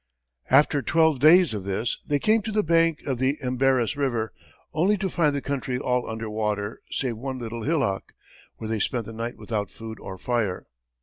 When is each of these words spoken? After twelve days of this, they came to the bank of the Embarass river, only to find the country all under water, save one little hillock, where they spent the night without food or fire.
After 0.49 0.81
twelve 0.81 1.19
days 1.19 1.53
of 1.53 1.63
this, 1.63 1.99
they 2.07 2.17
came 2.17 2.41
to 2.41 2.51
the 2.51 2.63
bank 2.63 3.03
of 3.03 3.19
the 3.19 3.37
Embarass 3.39 3.95
river, 3.95 4.33
only 4.73 4.97
to 4.97 5.09
find 5.11 5.35
the 5.35 5.43
country 5.43 5.77
all 5.77 6.09
under 6.09 6.27
water, 6.27 6.81
save 6.89 7.17
one 7.17 7.37
little 7.37 7.61
hillock, 7.61 8.13
where 8.57 8.67
they 8.67 8.79
spent 8.79 9.05
the 9.05 9.13
night 9.13 9.37
without 9.37 9.69
food 9.69 9.99
or 9.99 10.17
fire. 10.17 10.65